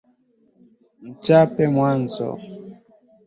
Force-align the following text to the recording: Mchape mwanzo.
Mchape 1.01 1.67
mwanzo. 1.75 2.29